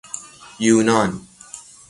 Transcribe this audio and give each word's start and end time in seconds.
یونان 0.59 1.21